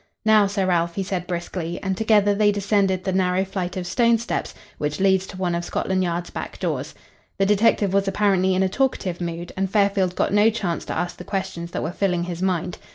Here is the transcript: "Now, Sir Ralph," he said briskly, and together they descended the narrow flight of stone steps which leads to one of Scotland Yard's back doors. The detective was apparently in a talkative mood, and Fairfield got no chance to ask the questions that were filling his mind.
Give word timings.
"Now, 0.25 0.47
Sir 0.47 0.65
Ralph," 0.65 0.95
he 0.95 1.03
said 1.03 1.27
briskly, 1.27 1.79
and 1.83 1.95
together 1.95 2.33
they 2.33 2.51
descended 2.51 3.03
the 3.03 3.13
narrow 3.13 3.45
flight 3.45 3.77
of 3.77 3.85
stone 3.85 4.17
steps 4.17 4.55
which 4.79 4.99
leads 4.99 5.27
to 5.27 5.37
one 5.37 5.53
of 5.53 5.63
Scotland 5.63 6.01
Yard's 6.03 6.31
back 6.31 6.57
doors. 6.59 6.95
The 7.37 7.45
detective 7.45 7.93
was 7.93 8.07
apparently 8.07 8.55
in 8.55 8.63
a 8.63 8.67
talkative 8.67 9.21
mood, 9.21 9.51
and 9.55 9.69
Fairfield 9.69 10.15
got 10.15 10.33
no 10.33 10.49
chance 10.49 10.85
to 10.85 10.97
ask 10.97 11.17
the 11.17 11.23
questions 11.23 11.69
that 11.69 11.83
were 11.83 11.91
filling 11.91 12.23
his 12.23 12.41
mind. 12.41 12.79